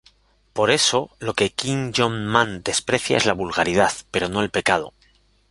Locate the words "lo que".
1.19-1.51